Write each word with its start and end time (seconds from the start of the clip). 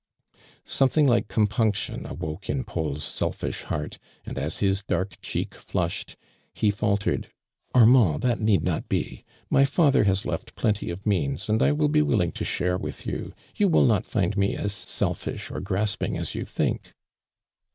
hJomething 0.67 1.07
like 1.07 1.27
compimction 1.27 2.07
awoke 2.07 2.49
in 2.49 2.63
Paul's 2.63 3.03
selfish 3.03 3.61
heart, 3.61 3.99
and 4.25 4.35
as 4.35 4.57
his 4.57 4.81
dark 4.81 5.21
cheek 5.21 5.53
flushed, 5.53 6.15
ho 6.59 6.71
faltered: 6.71 7.27
"Armand, 7.75 8.23
that 8.23 8.39
need 8.39 8.63
not 8.63 8.89
be. 8.89 9.23
My 9.51 9.63
father 9.63 10.05
has 10.05 10.25
left 10.25 10.55
plenty 10.55 10.89
of 10.89 11.05
means, 11.05 11.47
and 11.49 11.61
I 11.61 11.71
will 11.71 11.87
be 11.87 12.01
willing 12.01 12.31
to 12.31 12.43
share 12.43 12.79
with 12.79 13.05
you. 13.05 13.35
You 13.55 13.67
will 13.67 13.85
not 13.85 14.07
find 14.07 14.35
me 14.35 14.55
as 14.55 14.73
selfish 14.73 15.51
or 15.51 15.59
grasping 15.59 16.17
as 16.17 16.33
you 16.33 16.45
think 16.45 16.95